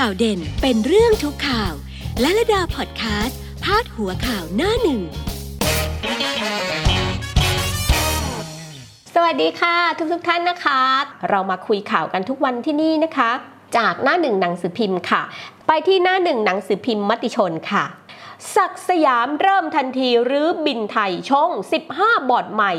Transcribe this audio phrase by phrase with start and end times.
[0.00, 1.72] ข่าวเด่นเป็นเรื่องทุกข่าว
[2.20, 5.00] และระดาพอดแคสต์พาดหัวข่าวหน้าหนึ่ง
[9.14, 10.80] สวัสดีค่ะ ทุกทุกท่านนะคะ
[11.30, 13.30] เรามาคุยข่าวกันทุกวันที่นี่นะคะ
[13.76, 15.22] จากหน้าหนึ่งหนังสือพิมพ์ค่ะ
[15.66, 17.84] ไปที่หน้าหนึ่งหนังสือพิมพ์มติชนค่ะ
[18.56, 21.50] ศักสยามเริ่มทันทีหรือบินไทยช่อง
[21.90, 22.72] 15 บอร์ดใหม่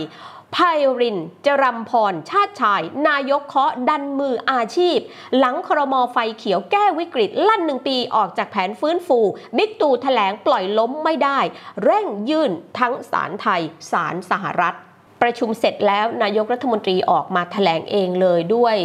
[0.58, 0.64] ไพ
[1.02, 4.98] ริน จรัมพร ชาติชาย นายกเคาะดันมืออาชีพ
[5.38, 9.20] หลังครมไฟเขียวแก้วิกฤต ลั่นหนึ่งปีออกจากแผนฟื้นฟู
[9.58, 11.40] บิ๊กตู่แถลงปล่อยล้มไม่ได้
[11.84, 13.62] เร่งยื่นทั้งศาลไทย
[13.92, 14.76] ศาลสหรัฐ
[15.22, 18.76] ประชุมเสร็จแล้วนายกรัฐมนตรีออกมาแถลงเองเลยด้วย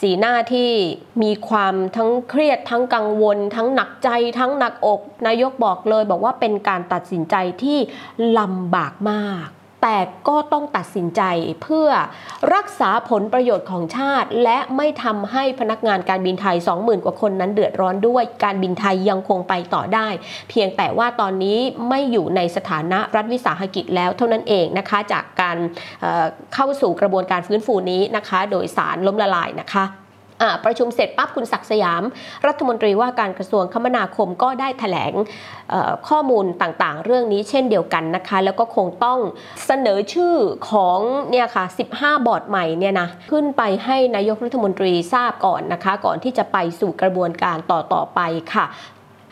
[0.00, 0.72] สีหน้าที่
[1.22, 7.78] มีความทั้งเครียดทั้งกังวล ทั้งหนักใจ ทั้งหนักอก นายกบอกเลยบอกว่าเป็นการตัดสินใจที่
[8.38, 9.48] ลำบากมาก
[9.82, 11.22] แต่ก็ต้องตัดสินใจ
[11.62, 11.88] เพื่อ
[12.54, 20.08] รักษาผลประโยชน์ของชาติ และไม่ทำให้พนักงานการบินไทย 20,000 กว่าคนนั้นเดือดร้อนด้วย การบินไทยยังคงไปต่อได้
[20.50, 25.56] เพียงแต่ว่าตอนนี้ไม่อยู่ในสถานะรัฐวิสาหกิจแล้วเท่านั้นเองนะคะจากการ
[26.00, 29.84] เเข้าสู่กระบวนการฟื้นฟูนี้นะคะ โดยสารล้มละลายนะคะ
[30.64, 32.02] ประชุมเสร็จปั๊บคุณศักดิ์สยาม
[32.46, 35.12] รัฐมนตรีว่าการกระทรวงคมนาคมก็ได้แถลง
[36.08, 39.18] ข้อมูลต่างๆ เรื่องนี้เช่นเดียวกันนะคะ แล้วก็คงต้อง
[39.66, 40.34] เสนอชื่อ
[40.70, 40.98] ของ
[41.30, 48.20] เนี่ยค่ะ 15 บอร์ดใหม่เนี่ยนะขึ้นไปให้นายกรัฐมนตรีทราบก่อนนะคะ ก่อนที่จะไปสู่กระบวนการต่อๆไป
[48.54, 48.64] ค่ะ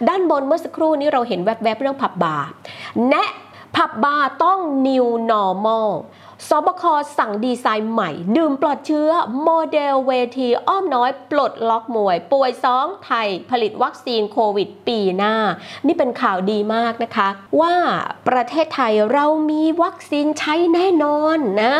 [0.08, 2.46] ด้านบนเมื่อสักครู่นี้เราเห็นแวบๆเรื่องผับบาร์
[3.08, 3.30] แนะ
[3.76, 5.88] ผับบาร์ต้อง new normal
[6.48, 6.82] ศบค
[7.18, 9.10] สั่งดีไซน์ใหม่ ดื่มปลอดเชื้อ
[9.42, 15.34] โมเดลเวทีอ้อมน้อย ปลดล็อกมวย ป่วยซ้องไทย ผลิตวัคซีนโควิดปีหน้า
[15.86, 17.28] นี่เป็นข่าวดีมากนะคะ
[17.60, 17.74] ว่า
[18.28, 21.74] ประเทศไทยเรามีวัคซีนใช้แน่นอนนะ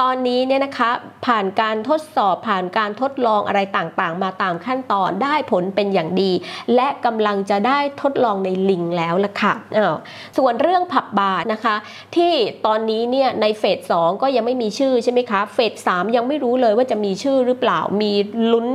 [0.00, 0.90] ตอนนี้เนี่ยนะคะ
[1.26, 6.32] ผ่านการทดสอบผ่านการทดลองอะไรต่างๆ มาตามขั้นตอนได้ผลเป็นอย่างดี
[6.74, 9.96] และกำลังจะได้ทดลองในลิงแล้วล่ะค่ะอ้าว
[10.38, 11.76] ส่วนเรื่องผับบาร์นะคะ
[12.16, 12.32] ที่
[12.66, 18.12] ตอนนี้เนี่ยในเฟส2ก็ยังไม่มีชื่อใช่ไหมคะ เฟส3ยังไม่รู้เลยว่าจะมีชื่อหรือเปล่า มี
[18.52, 18.68] ลุ้น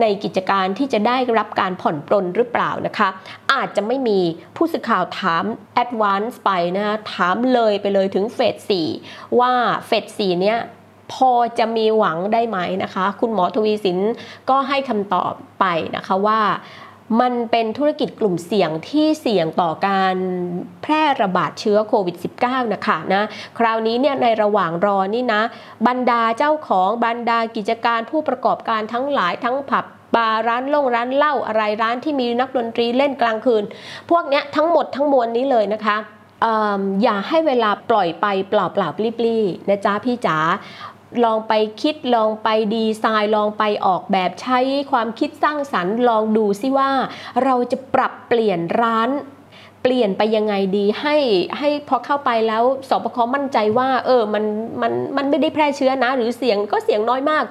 [0.00, 3.08] ในกิจการที่จะได้รับการผ่อนปลนหรือเปล่านะคะ
[3.52, 4.20] อาจจะไม่มี
[4.56, 5.44] ผู้สื่อข่าวถาม
[5.74, 9.52] แอดวานซ์ไปนะคะถามเลยไปเลยถึงเฟส4ว่า
[9.86, 10.58] เฟส4เนี้ย
[11.12, 13.98] พอจะมีหวังได้ไหมนะคะ คุณหมอทวีสิน
[14.50, 15.64] ก็ให้คำตอบไป
[15.96, 16.40] นะคะว่า
[17.20, 20.16] มันเป็นธุรกิจกลุ่มเสี่ยงที่เสี่ยงต่อการ
[20.82, 23.22] แพร่ระบาดเชื้อโควิด -19 นะคะนะ
[23.58, 25.42] คราวนี้เนี่ยในระหว่างรอนี่นะ
[25.86, 29.84] บรรดาเจ้าของบรรดากิจการผู้ประกอบการทั้งหลายทั้งผับ
[30.16, 33.62] บาร์ร้านล่งร้านเหล้าอะไรร้านที่มีนักดนตรีเล่นกลางคืน
[34.10, 35.96] พวกเนี้ยทั้งหมดทั้งมวลนี้เลยนะคะ
[36.44, 36.46] อ
[37.02, 40.38] อย่าให้เวลาปล่อยไปเปล่าเปล่าปลี่ๆนะจ๊ะพี่จ๋า
[41.24, 41.52] ลองไป
[41.82, 44.58] คิดลองไปดีไซน์ลองไปออกแบบใช้
[44.90, 46.90] ความคิดสร้างสรรค์ลองดูซิว่า
[47.44, 49.10] เราจะปรับเปลี่ยนร้าน
[49.82, 51.16] เปลี่ยนไปยังไงดีให้
[51.58, 54.44] ให้พอเข้าไปแล้วสบคมั่นใจว่า เออมัน
[54.82, 57.44] มันมันไม่ได้แพร่เชื้อนะ หรือเสียงก็เสียงน้อยมาก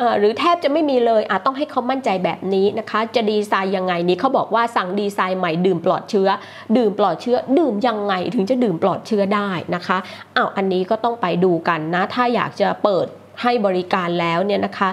[0.00, 6.28] ออหรือแทบจะไม่มีเลยอาจต้องให้เขามั่นใจแบบนี้นะคะ จะดีไซน์ยังไงนี่เขาบอกว่าสั่งดีไซน์ใหม่ดื่มปลอดเชื้อ
[6.76, 9.98] ดื่มปลอดเชื้อ ดื่มยังไงถึงจะดื่มปลอดเชื้อได้นะคะ
[10.36, 13.06] อ้าวอันนี้ก็ต้องไปดูกันนะ ถ้าอยากจะเปิด
[13.42, 14.88] ให้บริการแล้วเนี่ยนะคะ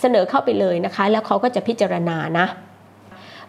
[0.00, 2.46] เสนอเข้าไปเลยนะคะ แล้วเขาก็จะพิจารณานะ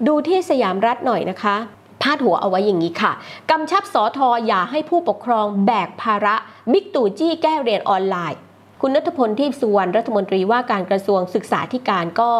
[0.07, 1.57] ดูที่สยามรัฐหน่อยนะคะ
[2.05, 3.11] พาดหัวเอาไว้อย่างนี้ค่ะ
[3.51, 6.35] กำชับสอทออย่าให้ผู้ปกครองแบกภาระ
[6.71, 8.39] บิ๊กตู่จี้แก้เรียนออนไลน์
[8.81, 12.31] คุณนัทพลที่สุวรรณรัฐมนตรีว่าการกระทรวงศึกษาธิการก็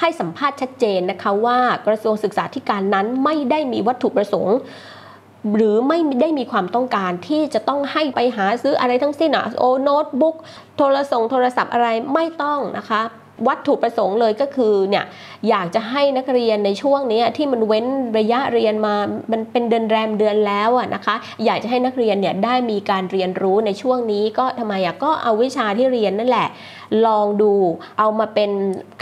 [0.00, 4.56] ให้สัมภาษณ์ชัดเจนนะคะว่ากระทรวงศึกษาธิการนั้นไม่ได้มีวัตถุประสงค์
[5.56, 10.36] หรือไม่ได้มีความต้องการที่จะต้องให้ไปหาซื้ออะไรทั้งสิ้นอะโอโน้ตบุ๊ก
[10.76, 13.02] โทรศัพท์โทรศัพท์อะไรไม่ต้องนะคะ
[13.46, 15.04] วัตถุประสงค์เลยก็คือเนี่ย
[15.48, 17.86] อยากจะให้นักเรียนในช่วงนี้ที่มันเว้น
[18.18, 18.94] ระยะเรียนมา
[19.32, 21.14] มันเป็นเดือนแรมเดือนแล้วอะนะคะ
[21.44, 26.48] อยากจะให้นักเรียนเนี่ยได้มีการเรียนรู้ในช่วงนี้ก็ทำไมอะก็เอาวิชาที่เรียนนั่นแหละ
[27.06, 27.52] ลองดู
[27.98, 28.50] เอามาเป็น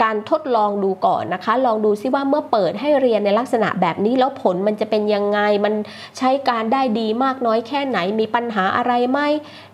[0.03, 5.73] การทดลองดูก่อนนะคะ ลองดูซิว่าเมื่อเปิดให้เรียนในลักษณะแบบนี้แล้วผลมันจะเป็นยังไงมัน
[6.17, 9.19] ใช้การได้ดีมากน้อยแค่ไหนมีปัญหาอะไรไหม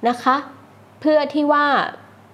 [0.08, 0.36] นะคะ
[1.02, 1.66] เพื่อที่ว่า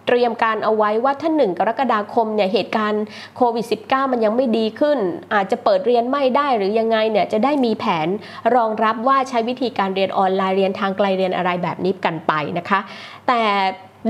[0.07, 3.03] เตรียมการเอาไว้ว่าถ้าหนึ่งกรกฎาคมเนี่ยเหตุการณ์
[3.37, 4.97] โควิด -19 มันยังไม่ดีขึ้น
[5.33, 8.07] อาจจะเปิดเรียนไม่ได้หรือยังไงเนี่ยจะได้มีแผน
[8.55, 12.79] รองรับว่าใช้วิธีการเรียนออนไลน์เรียนทางไกลเรียนอะไรแบบนี้กันไปนะคะ
[13.27, 13.43] แต่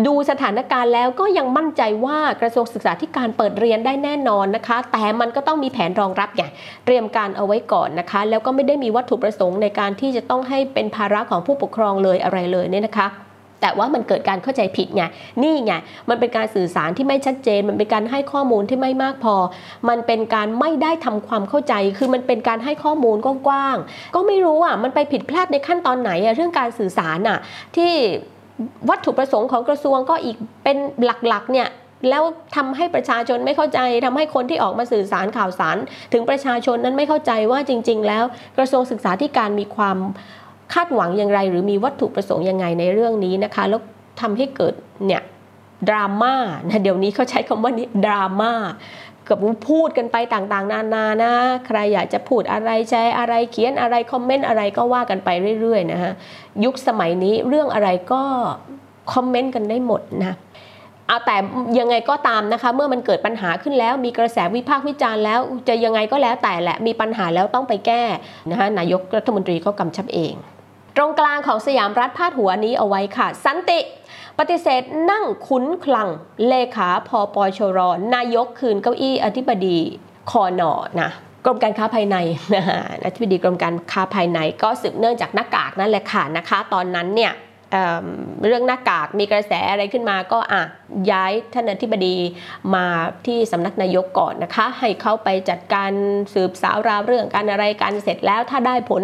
[0.08, 6.44] ดูสถานการณ์แล้วก็ยังมั่นใจว่ากระทรวงศึกษาธิการเปิดเรียนได้แน่นอนนะคะ แต่มันก็ต้องมีแผนรองรับไง
[6.86, 13.08] เตรียมการเอาไว้ก่อนนะคะ แล้วก็ไม่ได้มีวัตถุประสงค์ในการที่จะต้องให้เป็นภาระของผู้ปกครองเลยอะไรเลยเนี่ยนะคะ
[13.62, 15.04] แต่ว่ามันเกิดการเข้าใจผิดไง
[15.44, 15.74] นี่ไง
[16.10, 19.36] มันเป็นการสื่อสารที่ไม่ชัดเจน มันเป็นการให้ข้อมูลที่ไม่มากพอ
[19.90, 27.38] มันเป็นการไม่ได้ทำความเข้าใจ คือมันเป็นการให้ข้อมูลกว้างๆก็ไม่รู้อะมันไปผิดพลาดในขั้นตอนไหนอะเรื่องการสื่อสารอะ
[27.76, 27.92] ที่
[28.90, 31.70] วัตถุประสงค์ของกระทรวงก็อีกเป็นหลักๆเนี่ย
[32.10, 32.24] แล้ว
[32.56, 35.78] ทำให้ประชาชนไม่เข้าใจทำให้คนที่ออกมาสื่อสารข่าวสาร
[36.14, 38.24] ถึงประชาชนนั้นไม่เข้าใจว่าจริง ๆ แล้ว
[38.58, 39.98] กระทรวงศึกษาธิการมีความ
[40.74, 43.82] คาดหวังอย่างไร หรือมีวัตถุประสงค์ยังไงในเรื่องนี้นะคะ แล้ว
[44.22, 44.74] ทำให้เกิด
[45.06, 45.22] เนี่ย
[45.90, 46.36] ดราม่า
[46.68, 48.54] นะเดี๋ยวนี้เขาใช้คำว่านี้ดราม่า
[49.28, 51.34] กับพูดกันไปต่างๆ นานานะ
[51.68, 55.30] ใครอยากจะพูดอะไรแชร์อะไรเขียนอะไรคอมเมนต์อะไรก็ว่ากันไป
[55.62, 56.14] เรื่อยๆนะฮะ
[56.64, 58.22] ยุคสมัยนี้เรื่องอะไรก็
[59.14, 60.36] คอมเมนต์กันได้หมดนะ
[61.08, 61.36] เอาแต่
[61.80, 68.04] ยังไงก็ตามนะคะ เมื่อมันเกิดปัญหาขึ้นแล้ว มีกระแสวิพากษ์วิจารณ์แล้วจะยังไงก็แล้วแต่แหละมีปัญหาแล้วต้องไปแก้
[68.50, 70.34] นะคะนายกรัฐมนตรีก็กำชับเอง
[71.00, 73.80] ตรงกลางของสยามรัฐพาดหัวนี้เอาไว้ค่ะ สันติ
[74.40, 76.10] ปฏิเสธนั่งคุ้นคลัง
[76.48, 77.80] เลขาพอปชร
[78.16, 79.78] นายกคืนเก้าอี้อธิบดี
[80.32, 80.72] คอนอ
[81.02, 81.10] นะ
[81.46, 82.18] กรมการค้าภายใน
[82.56, 87.32] นะฮะอธิบดีกรมการค้าภายในก็สืบเนื่องจากหน้ากากนั่นแหละค่ะนะคะ ตอนนั้นเนี่ย
[87.72, 90.64] เเรื่องหน้ากากมีกระแสอะไรขึ้นมาก็อะ
[91.12, 92.16] ย้ายท่านอธิบดี
[92.76, 92.86] มา
[93.26, 95.92] ที่สำนักนายกก่อนนะคะ ให้เขาไปจัดการ
[96.34, 99.04] สืบสาวราวเรื่องการอะไรกันเสร็จแล้วถ้าได้ผล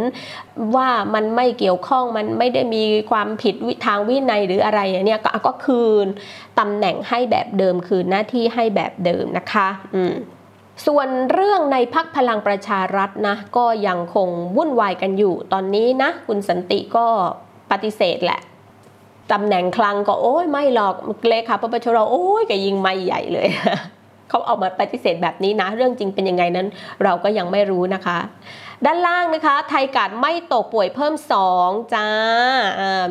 [0.76, 3.56] ว่ามันไม่เกี่ยวข้องมันไม่ได้มีความผิด
[3.86, 6.08] ทางวินัยหรืออะไรเนี่ยก็ก็คืน
[6.60, 10.16] ตำแหน่งให้แบบเดิมคืนหน้าที่ให้แบบเดิมนะคะอืม
[10.86, 17.08] ส่วนเรื่องในพักพลังประชารัฐนะก็ยังคงวุ่นวายกันอยู่ตอนนี้นะ คุณสันติก็
[17.72, 18.40] ปฏิเสธแหละ
[19.32, 20.96] ตำแหน่งคลังก็โอ้ยไม่หรอก
[21.30, 23.48] เลขาปปชรโอ้ยก็ยิงไม่ใหญ่เลย
[24.30, 26.68] เขาเอามาปฏิเสธแบบนี้นะ เรื่องจริงเป็นยังไงนั้น
[27.04, 28.18] เราก็ยังไม่รู้นะคะ
[28.86, 31.14] ด้านล่างนะคะ ไทยกาดไม่ตกป่วยเพิ่ม
[31.52, 32.08] 2 จ้า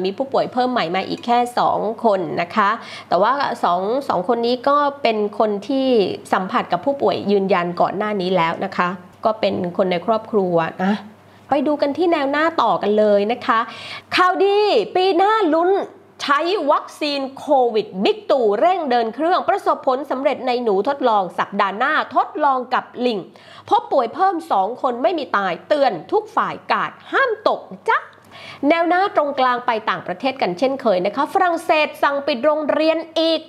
[0.04, 1.38] มีผู้ป่วยเพิ่มใหม่มาอีกแค่
[1.70, 2.70] 2 คนนะคะ
[3.08, 3.32] แต่ว่า
[3.72, 5.86] 2 2คนนี้ก็เป็นคนที่
[6.32, 8.88] สัมผัสกับผู้ป่วยยืนยันก่อนหน้านี้แล้วนะคะ
[9.24, 10.94] ก็เป็นคนในครอบครัวนะ
[11.48, 13.60] ไปดูกันที่แนวหน้าต่อกันเลยนะคะ
[14.16, 14.58] ข่าวดี
[14.96, 15.70] ปีหน้าลุ้น
[16.22, 16.40] ใช้
[16.70, 23.18] วัคซีนโควิด บิ๊กตู่เร่งเดินเครื่องประสบผลสำเร็จในหนูทดลองสัปดาห์หน้าทดลองกับลิง
[23.68, 27.98] พบป่วยเพิ่มสองคนไม่มีตายเตือนทุกฝ่ายกาดห้ามตกจ้ะ
[28.68, 33.40] แนวหน้าตรงกลางไปต่างประเทศกันเช่นเคยนะคะ ฝรั่งเศสสั่งปิดโรงเรียนอีก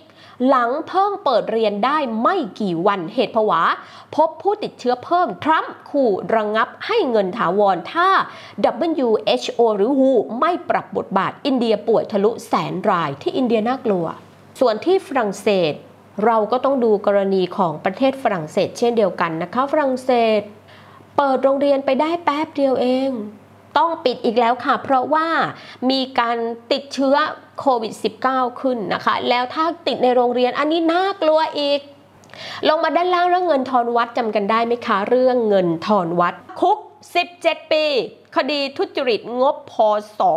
[0.48, 3.62] หลังเพิ่งเปิดเรียนได้ไม่กี่วันเหตุผวา
[4.16, 8.10] พบผู้ติดเชื้อเพิ่มทรัมป์ขู่ระงงับให้เงินถาวรถ้า
[8.92, 10.04] WHO หรือ WHO
[10.40, 14.06] ไม่ปรับบทบาทอินเดียป่วยทะลุแสนรายที่อินเดียน่ากลัว
[14.60, 15.74] ส่วนที่ฝรั่งเศส
[16.26, 20.42] เราก็ต้องดูกรณีของประเทศฝรั่งเศสเช่นเดียวกันนะคะฝรั่งเศส
[21.18, 23.10] เปิดโรงเรียนไปได้แป๊บเดียวเอง
[23.78, 25.28] ต้องปิดอีกแล้วค่ะ เพราะว่า
[25.90, 26.38] มีการ
[26.72, 27.16] ติดเชื้อ
[27.60, 27.94] โควิด
[28.26, 31.80] -19 ขึ้นนะคะ แล้วถ้าติดในโรงเรียนอันนี้น่ากลัวอีก
[32.68, 36.78] ลงมาด้านล่างเรื่องเงินทอนวัดจำกันได้ไหมคะ เรื่องเงินทอนวัดคุก
[37.26, 37.86] 17 ปี
[38.36, 40.34] คดีทุจริตงบพอสอ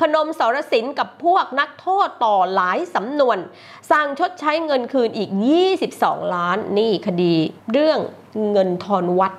[0.00, 3.38] พนมสรสินกับพวกนักโทษต่อหลายสำนวน
[3.90, 5.30] สั่งชดใช้เงินคืนอีก
[5.82, 7.34] 22 ล้านนี่คดี
[7.72, 7.98] เรื่อง
[8.52, 9.32] เงินทอนวัด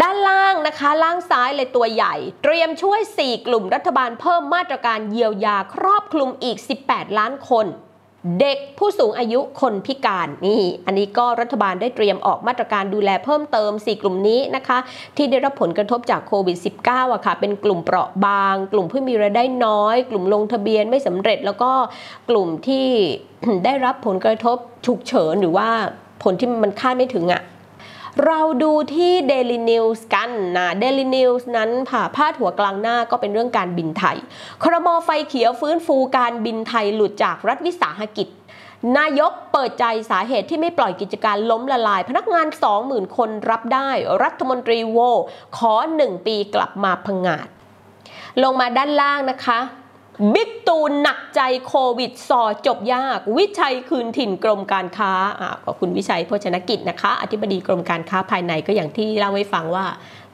[0.00, 7.66] ด้านล่างนะคะ ล่างซ้ายเลยตัวใหญ่ เตรียมช่วย 4 กลุ่มรัฐบาลเพิ่มมาตรการเยียวยาครอบคลุมอีก 18 ล้านคน
[8.40, 14.78] เด็กผู้สูงอายุคนพิการนี่ อันนี้ก็รัฐบาลได้เตรียมออกมาตรการดูแลเพิ่มเติม 4 กลุ่มนี้นะคะ
[15.16, 21.72] ที่ได้รับผลกระทบจากโควิด -19 อะค่ะ เป็นกลุ่มเปราะบาง กลุ่มผู้มีรายได้น้อย กลุ่มลงทะเบียนไม่สำเร็จแล้วก็
[22.30, 22.86] กลุ่มที่
[23.64, 24.56] ได้รับผลกระทบ
[24.86, 25.68] ฉุกเฉินหรือว่า
[26.22, 27.42] ผลที่มันคาดไม่ถึงอะ
[28.26, 34.16] เราดูที่ Daily News กันนะ Daily News นั้นผ่าพาดหัวกลางหน้าก็เป็นเรื่องการบินไทย
[34.62, 38.28] ครมไฟเขียวฟื้นฟูการบินไทยหลุดจากรัฐวิสาหกิจ
[38.98, 42.46] นายกเปิดใจสาเหตุที่ไม่ปล่อยกิจการล้มละลาย พนักงาน
[42.82, 43.90] 20,000 คนรับได้
[44.22, 44.98] รัฐมนตรีโว
[45.56, 47.48] ขอ 1 ปีกลับมาพังงาด
[48.42, 49.60] ลงมาด้านล่างนะคะ
[50.34, 59.84] บิ๊กตูนหนักใจโควิดสอจบยาก วิชัยคืนถิ่นกรมการค้าอ่าก็คุณวิชัยโภชนกิจนะคะ อธิบดีกรมการค้าภายในก็อย่างที่เล่าให้ฟังว่า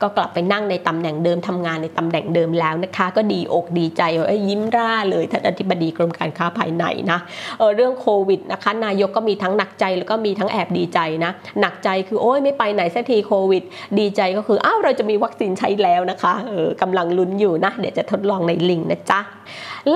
[0.03, 7.19] ก็กลับไปนั่งในตำแหน่งเดิมทำงานในตำแหน่งเดิมแล้วนะคะ ก็ดีอกดีใจเอ้ยยิ้มร่าเลยท่านอธิบดีกรมการค้าภายในนะ
[7.59, 13.63] เออเรื่องโควิดนะคะนายกก็มีทั้งหนักใจแล้วก็มีทั้งแอบดีใจนะหนักใจคือโอ้ยไม่ไปไหนสักทีโควิด
[13.99, 19.21] ดีใจก็คืออ้าวเราจะมีวัคซีนใช้แล้วนะคะเออกำลังลุ้นอยู่นะ เดี๋ยวจะทดลองในลิงนะจ๊ะ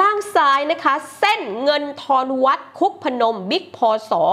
[0.00, 4.24] ล่างซ้ายนะคะ เส้นเงินทอนวัดคุกพนมบิ๊กพอสอ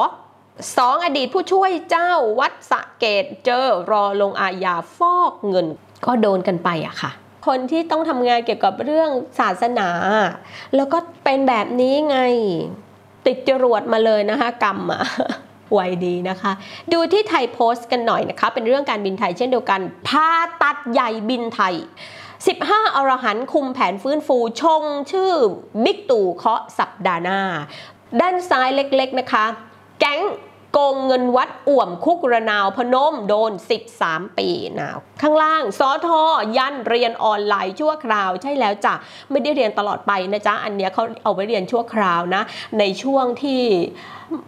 [0.77, 5.67] สองอดีตผู้ช่วยเจ้าวัดสะเกตเจอรอลงอาญาฟอกเงิน
[6.05, 7.11] ก็โดนกันไปอะค่ะ
[7.47, 9.89] คนที่ต้องทำงานเกี่ยวกับเรื่องศาสนา
[10.75, 12.17] แล้วก็เป็นแบบนี้ไง
[13.25, 15.01] ติดจรวดมาเลยนะคะ กรรมอะ
[15.73, 16.51] ไวดีนะคะ
[16.93, 20.29] ดูที่ไทยโพสต์กันหน่อยนะคะ เป็นเรื่องการบินไทยเช่นเดียวกันพา
[20.61, 21.75] ตัดใหญ่บินไทย
[22.35, 25.31] 15 อรหันต์คุมแผนฟื้นฟูชงชื่อ
[25.83, 27.39] บิ๊กตู่เคาะสัปดาห์หน้า
[28.21, 29.45] ด้านซ้ายเล็กๆนะคะ
[29.99, 30.21] แก๊ง
[30.73, 33.51] โกงเงินวัดอ่วมคุกระนาวพนมโดน
[33.95, 34.49] 13 ปี
[34.79, 36.21] นาวข้างล่างสอทอ
[36.57, 38.93] ยันเรียนออนไลน์ชั่วคราวใช่แล้วจ้ะ
[39.31, 42.41] ไม่ได้เรียนตลอดไปนะจ๊ะอันเนี้ยเขาเอาไว้เรียนชั่วคราวนะ
[42.79, 43.61] ในช่วงที่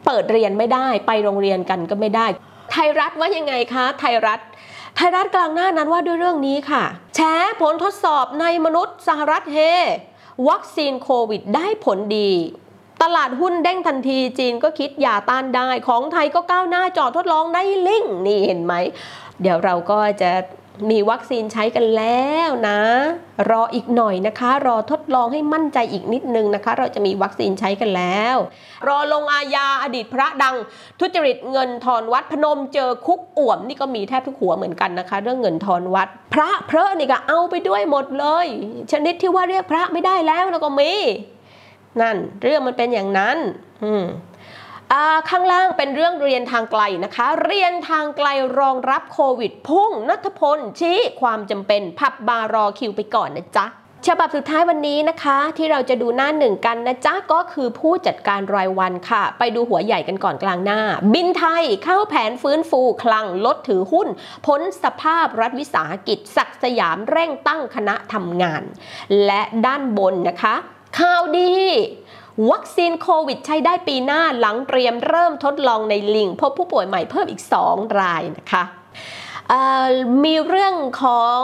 [0.05, 2.25] เปิดเรียนไม่ได้ไปโรงเรียนกันก็ไม่ได้
[2.71, 4.39] ไทยรัฐว่ายังไงคะ ไทยรัฐ
[4.95, 6.83] ไทยรัฐกลางหน้านั้นว่าด้วยเรื่องนี้ค่ะ
[7.15, 9.59] แชร์ผลทดสอบในมนุษย์สหรัฐเฮ
[10.49, 12.31] วัคซีนโควิดได้ผลดี
[13.01, 18.73] ตลาดหุ้นเด้งทันทีจีนก็คิดอย่าต้านได้ ของไทยก็ก้าวหน้าจอดทดลองได้ลิงนี่เห็นไหม
[19.41, 20.31] เดี๋ยวเราก็จะ
[20.91, 22.79] มีวัคซีนใช้กันแล้วนะ
[23.49, 28.35] รออีกหน่อยนะคะ รอทดลองให้มั่นใจอีกนิดนึงนะคะ เราจะมีวัคซีนใช้กันแล้ว
[28.87, 30.55] รอลงอาญาอดีตพระดัง
[30.99, 38.47] ทุจริตเงินทอนวัดพนมเจอคุกอ่วม นี่ก็มีแทบทุกหัวเหมือนกันนะคะ เรื่องเงินทอนวัด พระเพระนี่ก็เอาไปด้วยหมดเลย
[38.91, 40.91] ชนิดที่ว่าเรียกพระไม่ได้แล้วแล้วก็มี
[42.01, 43.37] นั่น เรื่องมันเป็นอย่างนั้น
[43.85, 44.05] อืม
[44.91, 48.27] อ่าข้างล่างเป็นเรื่องเรียนทางไกลนะคะ เรียนทางไกล
[48.59, 53.67] รองรับโควิด พุ่งนัทพล ชี้ความจำเป็นพับบาร์รอคิวไปก่อนนะจ๊ะ
[54.07, 60.79] ฉบับสุดท้ายวันนี้นะคะ ที่เราจะดูหน้าหนึ่งกันนะจ๊ะ ก็คือผู้จัดการรายวันค่ะ ไปดูหัวใหญ่กันก่อนกลางหน้า
[61.13, 64.07] บินไทยเข้าแผนฟื้นฟูคลังลดถือหุ้น
[64.47, 68.63] พ้นสภาพรัฐวิสาหกิจ ศักสยามเร่งตั้งคณะทำงาน
[69.25, 70.55] และด้านบนนะคะ
[70.99, 71.53] ข่าวดี
[72.51, 78.63] วัคซีนโควิดใช้ได้ปีหน้าหลังเตรียมเริ่มทดลองในลิง พบผู้ป่วยใหม่เพิ่มอีก 2 รายนะคะ
[80.23, 81.43] มีเรื่องของ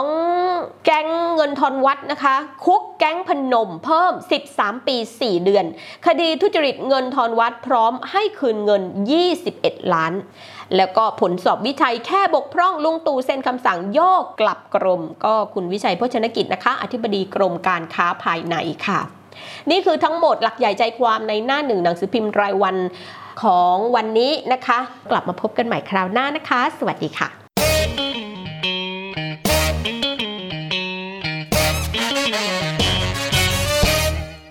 [0.84, 4.12] แก๊งเงินทอนวัดนะคะ คุกแก๊งพนมเพิ่ม
[4.50, 5.64] 13 ปี 4 เดือน
[6.06, 8.82] คดีทุจริตเงินทอนวัดพร้อมให้คืนเงิน
[9.38, 10.12] 21 ล้าน
[10.76, 18.56] แล้วก็ผลสอบวิจัยแค่บกพร่องลุงตู่เซ็นคำสั่งโยกกลับกรม ก็คุณวิชัยโภชนกิจนะคะ อธิบดีกรมการค้าภายใน
[18.88, 19.00] ค่ะ
[19.70, 22.76] นี่คือทั้งหมดหลักใหญ่ใจความในหน้าหนึ่งหนังสือพิมพ์รายวัน
[23.42, 24.78] ของวันนี้นะคะ
[25.10, 27.28] กลับมาพบกันใหม่คราวหน้านะคะ สวัสดีค่ะ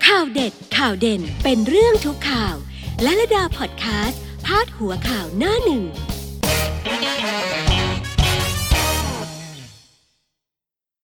[0.06, 2.54] ข่าวเด็ดข่าวเด่นเป็นเรื่องทุกข่าว
[3.02, 5.84] และระดาพอดแคสต์พาดหัวข่าวหน้าหนึ่ง